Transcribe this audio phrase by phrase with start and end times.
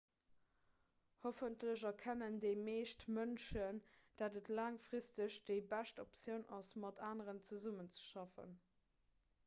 [1.25, 3.81] hoffentlech erkennen déi meescht mënschen
[4.21, 8.57] datt et laangfristeg déi bescht optioun ass mat aneren zesummezeschaffen